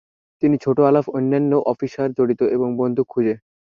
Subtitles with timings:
[0.43, 3.35] তিনি ছোট আলাপ অন্যান্য অফিসার জড়িত এবং বন্দুক খুঁজে।